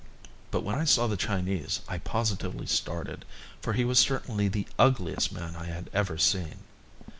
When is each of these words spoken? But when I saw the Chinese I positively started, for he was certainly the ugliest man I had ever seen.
But 0.49 0.63
when 0.63 0.79
I 0.79 0.83
saw 0.83 1.05
the 1.05 1.15
Chinese 1.15 1.81
I 1.87 1.99
positively 1.99 2.65
started, 2.65 3.23
for 3.61 3.73
he 3.73 3.85
was 3.85 3.99
certainly 3.99 4.47
the 4.47 4.65
ugliest 4.79 5.31
man 5.31 5.55
I 5.55 5.65
had 5.65 5.91
ever 5.93 6.17
seen. 6.17 6.63